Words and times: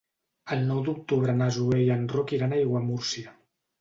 El 0.55 0.63
nou 0.69 0.79
d'octubre 0.87 1.35
na 1.41 1.49
Zoè 1.57 1.77
i 1.83 1.93
en 1.99 2.09
Roc 2.15 2.35
iran 2.39 2.57
a 2.57 2.59
Aiguamúrcia. 2.63 3.37